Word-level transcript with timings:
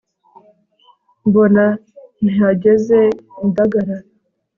mbona 1.27 1.65
ntihageze 2.23 2.99
indagara 3.43 3.95